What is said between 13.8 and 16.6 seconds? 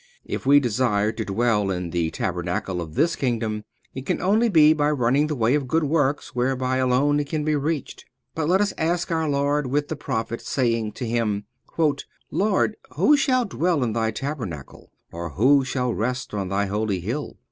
in Thy tabernacle, or who shall rest on